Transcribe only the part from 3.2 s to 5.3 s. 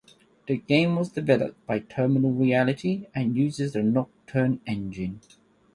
uses the Nocturne Engine.